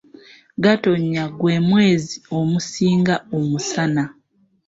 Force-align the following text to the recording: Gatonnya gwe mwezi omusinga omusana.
Gatonnya 0.63 1.23
gwe 1.39 1.55
mwezi 1.69 2.15
omusinga 2.39 3.15
omusana. 3.39 4.03